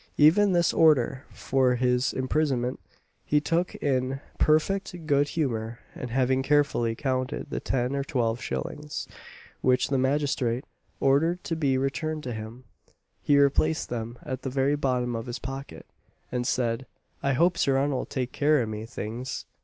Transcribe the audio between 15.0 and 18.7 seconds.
of his pocket, and said, "I hopes your honour'll take care o'